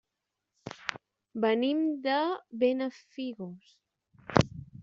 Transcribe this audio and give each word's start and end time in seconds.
Venim 1.43 1.83
de 2.07 2.17
Benafigos. 2.65 3.77